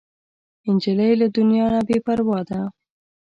نجلۍ 0.73 1.11
له 1.21 1.27
دنیا 1.37 1.65
نه 1.73 1.81
بې 1.87 1.97
پروا 2.05 2.39
ده. 2.49 2.59